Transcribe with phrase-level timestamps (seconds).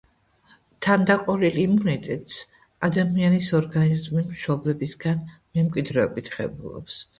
[0.85, 2.39] თანდაყოლილ იმუნიტეტს
[2.89, 7.01] ადამიანის ორგანიზმი მშობლებისგან მემკვიდრეობით ღებულობს.